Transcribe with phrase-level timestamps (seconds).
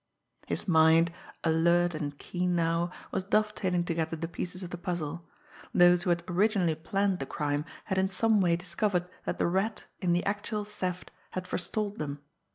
[0.47, 1.11] His mind,
[1.43, 5.29] alert and keen now, was dovetailing together the pieces of the puzzle.
[5.75, 9.85] Those who had originally planned the crime had in some way discovered that the Rat,
[9.99, 12.21] in the actual theft, had forestalled them.